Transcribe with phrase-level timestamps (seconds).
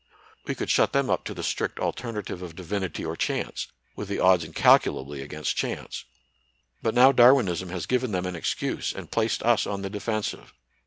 [0.47, 4.17] We could shut them up to the strict alternative of Divinity or Chance, with the
[4.19, 6.05] odds incalculably against Chance.
[6.81, 10.53] But now Darwinism has given them an excuse and placed us on the defensive.